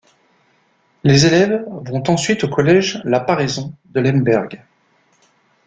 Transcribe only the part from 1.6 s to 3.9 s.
vont ensuite au collège La Paraison